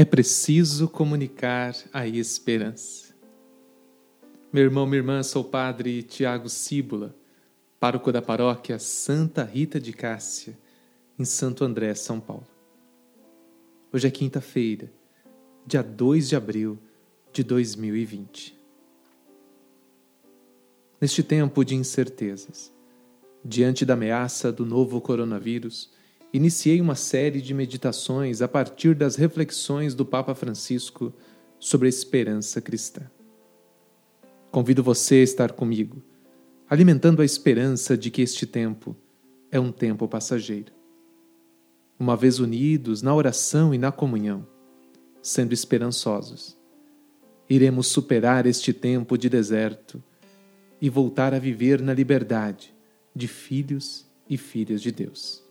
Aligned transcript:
É 0.00 0.04
preciso 0.06 0.88
comunicar 0.88 1.76
a 1.92 2.06
esperança. 2.06 3.14
Meu 4.50 4.64
irmão, 4.64 4.86
minha 4.86 4.96
irmã, 4.96 5.22
sou 5.22 5.42
o 5.42 5.44
padre 5.44 6.02
Tiago 6.02 6.48
Cíbula, 6.48 7.14
pároco 7.78 8.10
da 8.10 8.22
paróquia 8.22 8.78
Santa 8.78 9.44
Rita 9.44 9.78
de 9.78 9.92
Cássia, 9.92 10.58
em 11.18 11.24
Santo 11.26 11.66
André, 11.66 11.94
São 11.94 12.18
Paulo. 12.18 12.46
Hoje 13.92 14.08
é 14.08 14.10
quinta-feira, 14.10 14.90
dia 15.66 15.82
2 15.82 16.30
de 16.30 16.34
abril 16.34 16.78
de 17.30 17.44
2020. 17.44 18.58
Neste 20.98 21.22
tempo 21.22 21.62
de 21.62 21.74
incertezas, 21.74 22.72
diante 23.44 23.84
da 23.84 23.92
ameaça 23.92 24.50
do 24.50 24.64
novo 24.64 24.98
coronavírus, 24.98 25.92
iniciei 26.32 26.80
uma 26.80 26.94
série 26.94 27.40
de 27.40 27.52
meditações 27.52 28.40
a 28.40 28.48
partir 28.48 28.94
das 28.94 29.16
reflexões 29.16 29.94
do 29.94 30.04
Papa 30.04 30.34
Francisco 30.34 31.12
sobre 31.58 31.86
a 31.86 31.88
esperança 31.88 32.60
cristã. 32.60 33.10
Convido 34.50 34.82
você 34.82 35.16
a 35.16 35.22
estar 35.22 35.52
comigo, 35.52 36.02
alimentando 36.68 37.20
a 37.20 37.24
esperança 37.24 37.96
de 37.96 38.10
que 38.10 38.22
este 38.22 38.46
tempo 38.46 38.96
é 39.50 39.58
um 39.58 39.72
tempo 39.72 40.06
passageiro. 40.06 40.72
Uma 41.98 42.16
vez 42.16 42.38
unidos 42.38 43.02
na 43.02 43.14
oração 43.14 43.74
e 43.74 43.78
na 43.78 43.92
comunhão, 43.92 44.46
sendo 45.20 45.52
esperançosos, 45.52 46.56
iremos 47.48 47.88
superar 47.88 48.46
este 48.46 48.72
tempo 48.72 49.18
de 49.18 49.28
deserto 49.28 50.02
e 50.80 50.88
voltar 50.88 51.34
a 51.34 51.38
viver 51.38 51.82
na 51.82 51.92
liberdade 51.92 52.74
de 53.14 53.28
filhos 53.28 54.06
e 54.28 54.38
filhas 54.38 54.80
de 54.80 54.90
Deus 54.90 55.49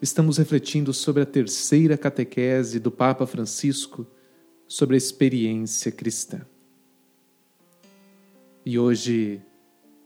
estamos 0.00 0.36
refletindo 0.36 0.92
sobre 0.92 1.22
a 1.22 1.26
terceira 1.26 1.96
catequese 1.96 2.78
do 2.78 2.90
Papa 2.90 3.26
Francisco 3.26 4.06
sobre 4.68 4.94
a 4.94 4.98
experiência 4.98 5.90
cristã. 5.90 6.44
E 8.64 8.78
hoje, 8.78 9.40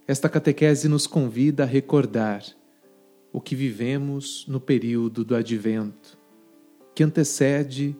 esta 0.06 0.28
catequese 0.28 0.88
nos 0.88 1.06
convida 1.06 1.62
a 1.62 1.66
recordar 1.66 2.44
o 3.32 3.40
que 3.40 3.54
vivemos 3.54 4.46
no 4.46 4.60
período 4.60 5.24
do 5.24 5.34
Advento, 5.34 6.18
que 6.94 7.02
antecede 7.02 7.96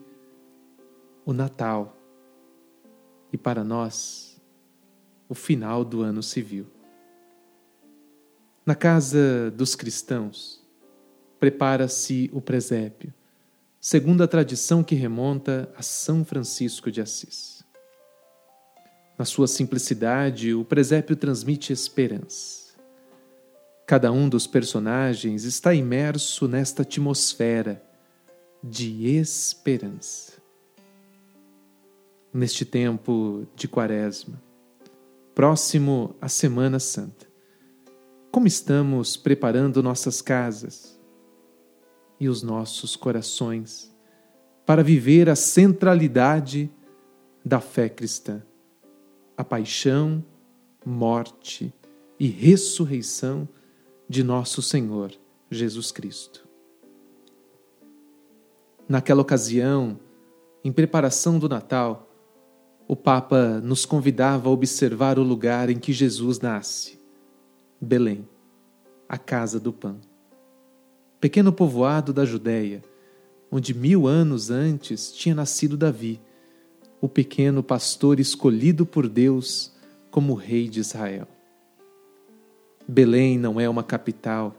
o 1.25 1.33
Natal 1.33 1.97
e, 3.33 3.37
para 3.37 3.63
nós, 3.63 4.39
o 5.27 5.33
final 5.33 5.83
do 5.83 6.01
ano 6.01 6.21
civil. 6.21 6.67
Na 8.65 8.75
casa 8.75 9.49
dos 9.51 9.73
cristãos, 9.73 10.60
prepara-se 11.41 12.29
o 12.31 12.39
presépio, 12.39 13.11
segundo 13.79 14.21
a 14.21 14.27
tradição 14.27 14.83
que 14.83 14.93
remonta 14.93 15.73
a 15.75 15.81
São 15.81 16.23
Francisco 16.23 16.91
de 16.91 17.01
Assis. 17.01 17.63
Na 19.17 19.25
sua 19.25 19.47
simplicidade, 19.47 20.53
o 20.53 20.63
presépio 20.63 21.15
transmite 21.15 21.73
esperança. 21.73 22.75
Cada 23.87 24.11
um 24.11 24.29
dos 24.29 24.45
personagens 24.45 25.43
está 25.43 25.73
imerso 25.73 26.47
nesta 26.47 26.83
atmosfera 26.83 27.83
de 28.63 29.07
esperança. 29.07 30.33
Neste 32.31 32.63
tempo 32.63 33.47
de 33.55 33.67
Quaresma, 33.67 34.39
próximo 35.33 36.15
à 36.21 36.29
Semana 36.29 36.79
Santa, 36.79 37.25
como 38.31 38.45
estamos 38.45 39.17
preparando 39.17 39.81
nossas 39.81 40.21
casas, 40.21 41.00
e 42.21 42.29
os 42.29 42.43
nossos 42.43 42.95
corações 42.95 43.91
para 44.63 44.83
viver 44.83 45.27
a 45.27 45.35
centralidade 45.35 46.69
da 47.43 47.59
fé 47.59 47.89
cristã, 47.89 48.43
a 49.35 49.43
paixão, 49.43 50.23
morte 50.85 51.73
e 52.19 52.27
ressurreição 52.27 53.49
de 54.07 54.23
nosso 54.23 54.61
Senhor 54.61 55.11
Jesus 55.49 55.91
Cristo. 55.91 56.47
Naquela 58.87 59.23
ocasião, 59.23 59.99
em 60.63 60.71
preparação 60.71 61.39
do 61.39 61.49
Natal, 61.49 62.07
o 62.87 62.95
Papa 62.95 63.59
nos 63.61 63.83
convidava 63.83 64.47
a 64.47 64.51
observar 64.51 65.17
o 65.17 65.23
lugar 65.23 65.71
em 65.71 65.79
que 65.79 65.91
Jesus 65.91 66.39
nasce, 66.39 66.99
Belém, 67.81 68.29
a 69.09 69.17
casa 69.17 69.59
do 69.59 69.73
pão 69.73 70.10
pequeno 71.21 71.53
povoado 71.53 72.11
da 72.11 72.25
Judéia, 72.25 72.83
onde 73.51 73.75
mil 73.75 74.07
anos 74.07 74.49
antes 74.49 75.11
tinha 75.13 75.35
nascido 75.35 75.77
Davi, 75.77 76.19
o 76.99 77.07
pequeno 77.07 77.61
pastor 77.61 78.19
escolhido 78.19 78.87
por 78.87 79.07
Deus 79.07 79.71
como 80.09 80.33
rei 80.33 80.67
de 80.67 80.79
Israel. 80.79 81.27
Belém 82.87 83.37
não 83.37 83.59
é 83.59 83.69
uma 83.69 83.83
capital 83.83 84.55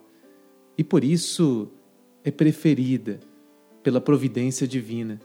e 0.78 0.84
por 0.84 1.02
isso 1.02 1.68
é 2.22 2.30
preferida 2.30 3.18
pela 3.82 4.00
providência 4.00 4.66
divina, 4.66 5.20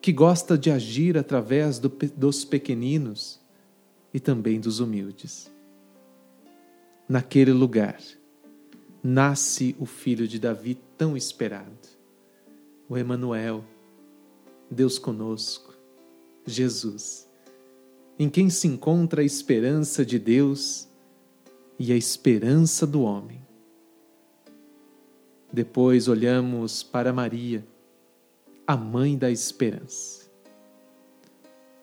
que 0.00 0.12
gosta 0.12 0.56
de 0.56 0.70
agir 0.70 1.18
através 1.18 1.80
do, 1.80 1.88
dos 2.16 2.44
pequeninos 2.44 3.40
e 4.14 4.20
também 4.20 4.60
dos 4.60 4.78
humildes. 4.78 5.50
Naquele 7.08 7.52
lugar, 7.52 7.98
nasce 9.06 9.76
o 9.78 9.86
filho 9.86 10.26
de 10.26 10.36
Davi 10.36 10.76
tão 10.98 11.16
esperado, 11.16 11.78
o 12.88 12.98
Emanuel, 12.98 13.64
Deus 14.68 14.98
conosco, 14.98 15.72
Jesus, 16.44 17.30
em 18.18 18.28
quem 18.28 18.50
se 18.50 18.66
encontra 18.66 19.22
a 19.22 19.24
esperança 19.24 20.04
de 20.04 20.18
Deus 20.18 20.88
e 21.78 21.92
a 21.92 21.96
esperança 21.96 22.84
do 22.84 23.02
homem. 23.02 23.40
Depois 25.52 26.08
olhamos 26.08 26.82
para 26.82 27.12
Maria, 27.12 27.64
a 28.66 28.76
mãe 28.76 29.16
da 29.16 29.30
esperança. 29.30 30.28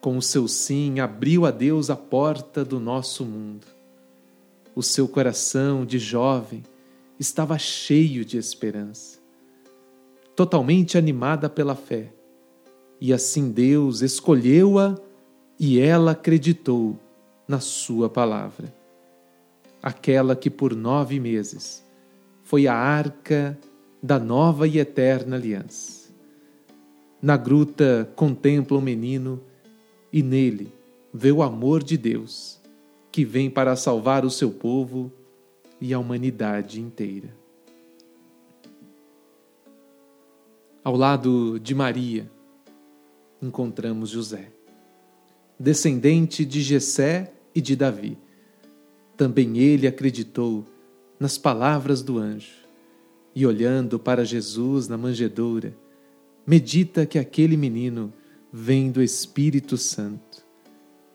Com 0.02 0.18
o 0.18 0.22
seu 0.22 0.46
sim, 0.46 1.00
abriu 1.00 1.46
a 1.46 1.50
Deus 1.50 1.88
a 1.88 1.96
porta 1.96 2.62
do 2.62 2.78
nosso 2.78 3.24
mundo. 3.24 3.66
O 4.74 4.82
seu 4.82 5.08
coração 5.08 5.86
de 5.86 5.98
jovem 5.98 6.62
estava 7.18 7.58
cheio 7.58 8.24
de 8.24 8.36
esperança, 8.36 9.18
totalmente 10.34 10.98
animada 10.98 11.48
pela 11.48 11.74
fé. 11.74 12.12
E 13.00 13.12
assim 13.12 13.50
Deus 13.50 14.02
escolheu-a 14.02 14.98
e 15.58 15.78
ela 15.78 16.12
acreditou 16.12 16.98
na 17.46 17.60
Sua 17.60 18.08
palavra. 18.08 18.74
Aquela 19.82 20.34
que 20.34 20.48
por 20.48 20.74
nove 20.74 21.20
meses 21.20 21.84
foi 22.42 22.66
a 22.66 22.74
arca 22.74 23.58
da 24.02 24.18
nova 24.18 24.66
e 24.66 24.78
eterna 24.78 25.36
aliança. 25.36 26.10
Na 27.20 27.36
gruta 27.36 28.10
contempla 28.16 28.76
o 28.76 28.82
menino 28.82 29.40
e 30.12 30.22
nele 30.22 30.72
vê 31.12 31.32
o 31.32 31.42
amor 31.42 31.82
de 31.82 31.96
Deus, 31.96 32.60
que 33.10 33.24
vem 33.24 33.48
para 33.48 33.76
salvar 33.76 34.24
o 34.24 34.30
seu 34.30 34.50
povo 34.50 35.12
e 35.80 35.92
a 35.92 35.98
humanidade 35.98 36.80
inteira. 36.80 37.34
Ao 40.82 40.96
lado 40.96 41.58
de 41.58 41.74
Maria, 41.74 42.30
encontramos 43.40 44.10
José, 44.10 44.50
descendente 45.58 46.44
de 46.44 46.60
Jessé 46.60 47.32
e 47.54 47.60
de 47.60 47.74
Davi. 47.74 48.18
Também 49.16 49.58
ele 49.58 49.86
acreditou 49.86 50.64
nas 51.18 51.38
palavras 51.38 52.02
do 52.02 52.18
anjo 52.18 52.52
e, 53.34 53.46
olhando 53.46 53.98
para 53.98 54.24
Jesus 54.24 54.88
na 54.88 54.98
manjedoura, 54.98 55.74
medita 56.46 57.06
que 57.06 57.18
aquele 57.18 57.56
menino 57.56 58.12
vem 58.52 58.90
do 58.90 59.02
Espírito 59.02 59.76
Santo 59.76 60.44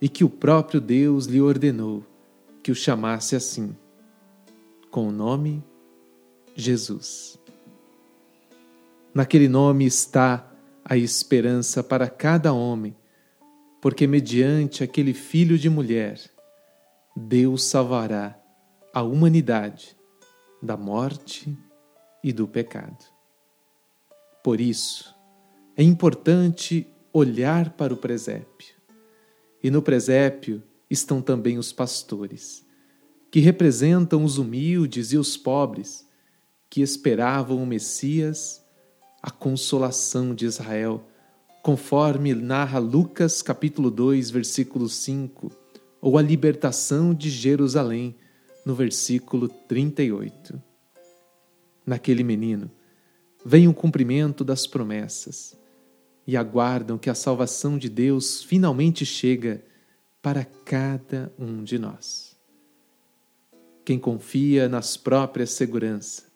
e 0.02 0.10
que 0.10 0.24
o 0.24 0.30
próprio 0.30 0.82
Deus 0.82 1.26
lhe 1.26 1.40
ordenou 1.40 2.04
que 2.64 2.72
o 2.72 2.76
chamasse 2.76 3.36
assim 3.36 3.76
com 4.90 5.08
o 5.08 5.12
nome 5.12 5.64
Jesus. 6.56 7.40
Naquele 9.14 9.48
nome 9.48 9.86
está 9.86 10.52
a 10.84 10.98
esperança 10.98 11.84
para 11.84 12.10
cada 12.10 12.54
homem, 12.54 12.96
porque 13.82 14.08
mediante 14.08 14.84
aquele 14.84 15.14
filho 15.14 15.58
de 15.58 15.70
mulher, 15.70 16.20
Deus 17.16 17.64
salvará 17.64 18.40
a 18.94 19.02
humanidade 19.02 19.96
da 20.62 20.76
morte 20.76 21.58
e 22.24 22.34
do 22.34 22.48
pecado. 22.48 23.06
Por 24.44 24.60
isso, 24.60 25.16
é 25.76 25.84
importante 25.84 26.88
olhar 27.14 27.72
para 27.72 27.94
o 27.94 27.98
presépio. 27.98 28.76
E 29.62 29.70
no 29.70 29.82
presépio 29.82 30.64
estão 30.90 31.22
também 31.22 31.58
os 31.58 31.72
pastores 31.72 32.66
que 33.32 33.40
representam 33.40 34.24
os 34.24 34.38
humildes 34.38 35.12
e 35.12 35.18
os 35.18 35.38
pobres 35.38 36.08
que 36.70 36.82
esperavam 36.82 37.62
o 37.62 37.66
Messias 37.66 38.64
a 39.22 39.30
consolação 39.30 40.34
de 40.34 40.46
Israel, 40.46 41.04
conforme 41.62 42.34
narra 42.34 42.80
Lucas 42.80 43.42
capítulo 43.42 43.92
2, 43.92 44.30
versículo 44.30 44.88
5, 44.88 45.52
ou 46.02 46.18
a 46.18 46.22
libertação 46.22 47.14
de 47.14 47.30
Jerusalém, 47.30 48.16
no 48.66 48.74
versículo 48.74 49.50
38. 49.50 50.62
Naquele 51.86 52.24
menino 52.24 52.72
vem 53.46 53.68
o 53.68 53.74
cumprimento 53.74 54.44
das 54.44 54.66
promessas 54.66 55.58
e 56.26 56.38
aguardam 56.38 56.98
que 56.98 57.10
a 57.10 57.16
salvação 57.16 57.78
de 57.78 57.90
Deus 57.90 58.44
finalmente 58.44 59.06
chega 59.06 59.64
para 60.22 60.46
cada 60.46 61.34
um 61.38 61.64
de 61.64 61.80
nós. 61.80 62.29
Quem 63.90 63.98
confia 63.98 64.70
nas 64.70 64.96
próprias 64.96 65.50
seguranças, 65.50 66.28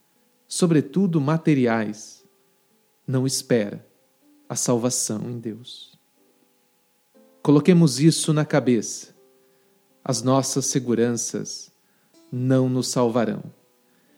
sobretudo 0.47 1.21
materiais, 1.21 2.25
não 3.05 3.27
espera 3.27 3.87
a 4.49 4.55
salvação 4.55 5.29
em 5.29 5.37
Deus. 5.37 5.95
Coloquemos 7.43 7.99
isso 7.99 8.33
na 8.33 8.43
cabeça. 8.43 9.15
As 10.03 10.23
nossas 10.23 10.65
seguranças 10.65 11.71
não 12.31 12.67
nos 12.67 12.87
salvarão. 12.87 13.43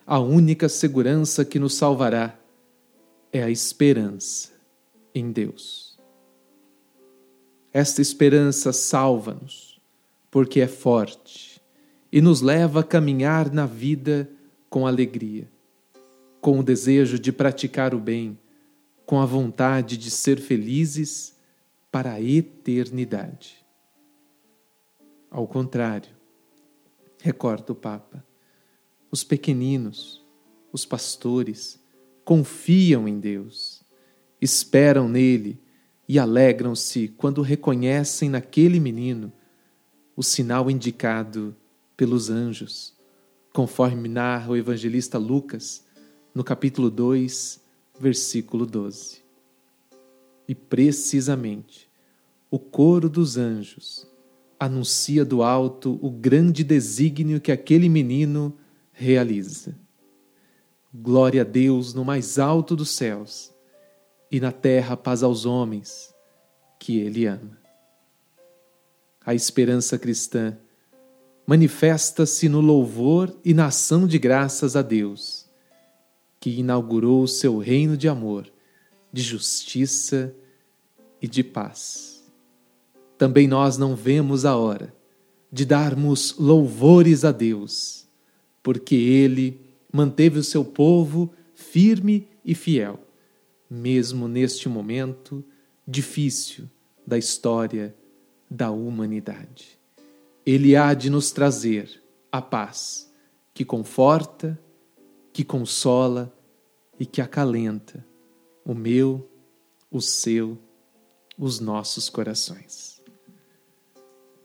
A 0.07 0.17
única 0.17 0.69
segurança 0.69 1.43
que 1.43 1.59
nos 1.59 1.75
salvará 1.75 2.39
é 3.33 3.43
a 3.43 3.49
esperança 3.49 4.53
em 5.13 5.29
Deus. 5.29 5.99
Esta 7.73 8.01
esperança 8.01 8.71
salva-nos, 8.71 9.77
porque 10.31 10.61
é 10.61 10.67
forte 10.69 11.54
e 12.15 12.21
nos 12.21 12.39
leva 12.39 12.79
a 12.79 12.83
caminhar 12.83 13.51
na 13.51 13.65
vida 13.65 14.31
com 14.69 14.87
alegria, 14.87 15.51
com 16.39 16.57
o 16.57 16.63
desejo 16.63 17.19
de 17.19 17.29
praticar 17.29 17.93
o 17.93 17.99
bem, 17.99 18.39
com 19.05 19.19
a 19.19 19.25
vontade 19.25 19.97
de 19.97 20.09
ser 20.09 20.39
felizes 20.39 21.35
para 21.91 22.13
a 22.13 22.21
eternidade. 22.21 23.65
Ao 25.29 25.45
contrário, 25.45 26.09
recorda 27.21 27.73
o 27.73 27.75
Papa, 27.75 28.25
os 29.11 29.21
pequeninos, 29.21 30.25
os 30.71 30.85
pastores, 30.85 31.77
confiam 32.23 33.09
em 33.09 33.19
Deus, 33.19 33.83
esperam 34.39 35.09
nele 35.09 35.59
e 36.07 36.17
alegram-se 36.17 37.09
quando 37.09 37.41
reconhecem 37.41 38.29
naquele 38.29 38.79
menino 38.79 39.33
o 40.15 40.23
sinal 40.23 40.71
indicado 40.71 41.53
pelos 41.95 42.29
anjos, 42.29 42.93
conforme 43.53 44.09
narra 44.09 44.51
o 44.51 44.57
evangelista 44.57 45.17
Lucas 45.17 45.85
no 46.33 46.43
capítulo 46.43 46.89
2, 46.89 47.61
versículo 47.99 48.65
12. 48.65 49.23
E 50.47 50.53
precisamente 50.53 51.89
o 52.51 52.59
coro 52.59 53.09
dos 53.09 53.37
anjos 53.37 54.07
anuncia 54.59 55.25
do 55.25 55.43
alto 55.43 55.99
o 56.01 56.09
grande 56.09 56.63
desígnio 56.63 57.41
que 57.41 57.51
aquele 57.51 57.89
menino 57.89 58.57
realiza. 58.91 59.75
Glória 60.93 61.41
a 61.41 61.45
Deus 61.45 61.93
no 61.93 62.05
mais 62.05 62.39
alto 62.39 62.75
dos 62.75 62.89
céus 62.89 63.53
e 64.31 64.39
na 64.39 64.51
terra 64.51 64.95
paz 64.95 65.23
aos 65.23 65.45
homens 65.45 66.13
que 66.79 66.99
Ele 66.99 67.25
ama. 67.25 67.57
A 69.25 69.33
esperança 69.33 69.97
cristã 69.97 70.57
manifesta-se 71.45 72.49
no 72.49 72.59
louvor 72.59 73.35
e 73.43 73.53
na 73.53 73.67
ação 73.67 74.07
de 74.07 74.17
graças 74.17 74.75
a 74.75 74.81
Deus, 74.81 75.45
que 76.39 76.59
inaugurou 76.59 77.23
o 77.23 77.27
seu 77.27 77.57
reino 77.57 77.95
de 77.95 78.07
amor, 78.07 78.51
de 79.11 79.21
justiça 79.21 80.33
e 81.21 81.27
de 81.27 81.43
paz. 81.43 82.23
Também 83.17 83.47
nós 83.47 83.77
não 83.77 83.95
vemos 83.95 84.45
a 84.45 84.55
hora 84.55 84.93
de 85.51 85.65
darmos 85.65 86.35
louvores 86.37 87.23
a 87.23 87.31
Deus, 87.31 88.05
porque 88.61 88.95
Ele 88.95 89.61
manteve 89.93 90.39
o 90.39 90.43
seu 90.43 90.65
povo 90.65 91.31
firme 91.53 92.27
e 92.43 92.53
fiel, 92.53 92.99
mesmo 93.69 94.27
neste 94.27 94.67
momento 94.67 95.43
difícil 95.87 96.65
da 97.07 97.17
história 97.17 97.95
da 98.49 98.71
humanidade. 98.71 99.79
Ele 100.45 100.75
há 100.75 100.93
de 100.93 101.09
nos 101.09 101.31
trazer 101.31 102.03
a 102.31 102.41
paz 102.41 103.11
que 103.53 103.65
conforta, 103.65 104.59
que 105.33 105.43
consola 105.43 106.31
e 106.99 107.05
que 107.05 107.21
acalenta 107.21 108.05
o 108.63 108.75
meu, 108.75 109.29
o 109.89 110.01
seu, 110.01 110.57
os 111.37 111.59
nossos 111.59 112.09
corações. 112.09 113.01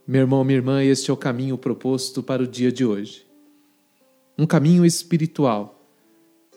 Meu 0.07 0.23
irmão, 0.23 0.43
minha 0.43 0.59
irmã, 0.59 0.83
este 0.83 1.11
é 1.11 1.15
o 1.15 1.17
caminho 1.17 1.59
proposto 1.59 2.23
para 2.23 2.43
o 2.43 2.47
dia 2.47 2.73
de 2.73 2.85
hoje. 2.85 3.27
Um 4.39 4.47
caminho 4.47 4.85
espiritual, 4.85 5.87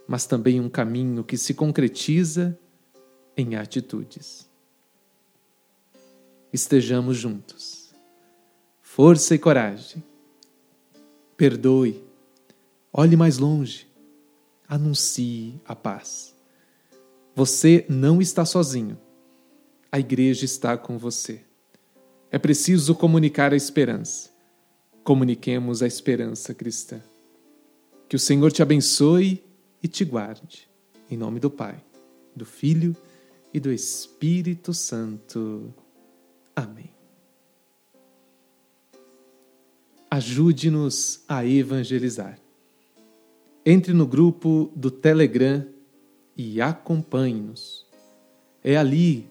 mas 0.08 0.26
também 0.26 0.60
um 0.60 0.70
caminho 0.70 1.24
que 1.24 1.38
se 1.38 1.54
concretiza 1.54 2.58
em 3.36 3.56
atitudes. 3.56 4.50
Estejamos 6.52 7.18
juntos. 7.18 7.83
Força 8.96 9.34
e 9.34 9.40
coragem. 9.40 10.04
Perdoe. 11.36 12.04
Olhe 12.94 13.18
mais 13.18 13.40
longe. 13.40 13.88
Anuncie 14.68 15.60
a 15.66 15.76
paz. 15.76 16.36
Você 17.36 17.88
não 17.90 18.22
está 18.22 18.46
sozinho. 18.46 18.96
A 19.92 20.00
igreja 20.00 20.46
está 20.46 20.78
com 20.78 20.96
você. 21.00 21.42
É 22.30 22.38
preciso 22.38 22.94
comunicar 22.94 23.52
a 23.52 23.56
esperança. 23.56 24.30
Comuniquemos 25.04 25.82
a 25.82 25.88
esperança 25.88 26.54
cristã. 26.54 27.02
Que 28.08 28.16
o 28.16 28.20
Senhor 28.20 28.52
te 28.52 28.62
abençoe 28.62 29.44
e 29.82 29.88
te 29.88 30.06
guarde. 30.06 30.70
Em 31.10 31.18
nome 31.18 31.40
do 31.40 31.50
Pai, 31.50 31.84
do 32.36 32.46
Filho 32.46 32.96
e 33.52 33.60
do 33.60 33.72
Espírito 33.72 34.72
Santo. 34.72 35.74
Ajude-nos 40.24 41.20
a 41.28 41.46
evangelizar. 41.46 42.40
Entre 43.66 43.92
no 43.92 44.08
grupo 44.08 44.72
do 44.74 44.90
Telegram 44.90 45.66
e 46.38 46.62
acompanhe-nos. 46.62 47.86
É 48.64 48.78
ali 48.78 49.28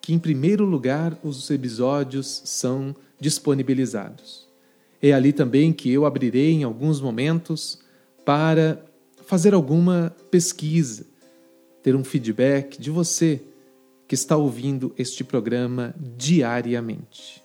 que, 0.00 0.14
em 0.14 0.20
primeiro 0.20 0.64
lugar, 0.64 1.18
os 1.24 1.50
episódios 1.50 2.42
são 2.44 2.94
disponibilizados. 3.18 4.46
É 5.02 5.12
ali 5.12 5.32
também 5.32 5.72
que 5.72 5.90
eu 5.90 6.06
abrirei 6.06 6.52
em 6.52 6.62
alguns 6.62 7.00
momentos 7.00 7.80
para 8.24 8.80
fazer 9.26 9.52
alguma 9.52 10.14
pesquisa, 10.30 11.06
ter 11.82 11.96
um 11.96 12.04
feedback 12.04 12.80
de 12.80 12.88
você 12.88 13.42
que 14.06 14.14
está 14.14 14.36
ouvindo 14.36 14.94
este 14.96 15.24
programa 15.24 15.92
diariamente. 16.16 17.42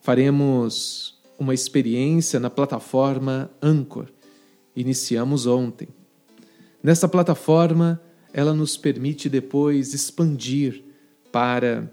Faremos 0.00 1.13
uma 1.38 1.54
experiência 1.54 2.38
na 2.38 2.50
plataforma 2.50 3.50
Anchor. 3.62 4.06
Iniciamos 4.74 5.46
ontem. 5.46 5.88
Nessa 6.82 7.08
plataforma, 7.08 8.00
ela 8.32 8.52
nos 8.52 8.76
permite 8.76 9.28
depois 9.28 9.94
expandir 9.94 10.82
para 11.32 11.90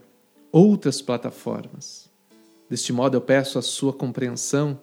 outras 0.51 1.01
plataformas. 1.01 2.09
Deste 2.69 2.91
modo, 2.91 3.15
eu 3.17 3.21
peço 3.21 3.59
a 3.59 3.61
sua 3.61 3.93
compreensão. 3.93 4.79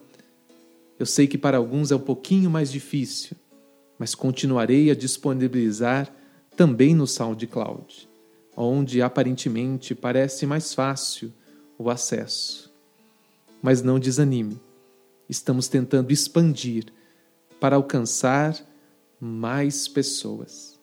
Eu 0.97 1.05
sei 1.05 1.27
que 1.27 1.37
para 1.37 1.57
alguns 1.57 1.91
é 1.91 1.95
um 1.95 1.99
pouquinho 1.99 2.49
mais 2.49 2.71
difícil, 2.71 3.35
mas 3.97 4.15
continuarei 4.15 4.89
a 4.91 4.95
disponibilizar 4.95 6.13
também 6.55 6.93
no 6.93 7.07
SoundCloud, 7.07 8.09
onde 8.55 9.01
aparentemente 9.01 9.95
parece 9.95 10.45
mais 10.45 10.73
fácil 10.73 11.31
o 11.77 11.89
acesso. 11.89 12.68
Mas 13.61 13.81
não 13.81 13.99
desanime, 13.99 14.59
estamos 15.27 15.67
tentando 15.67 16.11
expandir 16.11 16.85
para 17.59 17.75
alcançar 17.75 18.55
mais 19.19 19.87
pessoas. 19.87 20.79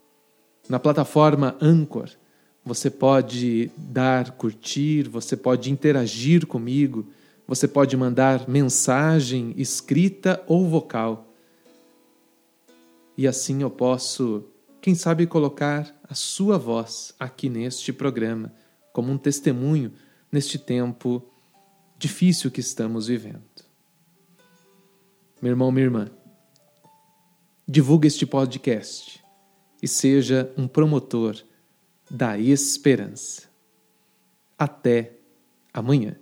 Na 0.69 0.79
plataforma 0.79 1.57
Anchor, 1.61 2.11
você 2.65 2.91
pode 2.91 3.71
dar 3.77 4.33
curtir, 4.33 5.09
você 5.09 5.37
pode 5.37 5.71
interagir 5.71 6.47
comigo, 6.47 7.07
você 7.47 7.69
pode 7.69 7.97
mandar 7.97 8.49
mensagem 8.49 9.55
escrita 9.57 10.43
ou 10.47 10.69
vocal. 10.69 11.33
E 13.17 13.27
assim 13.27 13.63
eu 13.63 13.71
posso, 13.71 14.45
quem 14.83 14.95
sabe, 14.95 15.27
colocar 15.27 15.97
a 16.03 16.15
sua 16.15 16.59
voz 16.59 17.15
aqui 17.19 17.49
neste 17.49 17.93
programa, 17.93 18.53
como 18.93 19.13
um 19.13 19.17
testemunho 19.17 19.93
neste 20.31 20.59
tempo 20.59 21.23
difícil 21.99 22.51
que 22.51 22.61
estamos 22.61 23.07
vivendo. 23.07 23.43
Meu 25.41 25.51
irmão, 25.51 25.71
minha 25.71 25.85
irmã, 25.85 26.11
divulgue 27.69 28.09
este 28.09 28.27
podcast 28.27 29.23
e 29.83 29.89
seja 29.89 30.53
um 30.57 30.67
promotor 30.67 31.37
da 32.11 32.39
esperança. 32.39 33.43
Até 34.59 35.19
amanhã. 35.73 36.17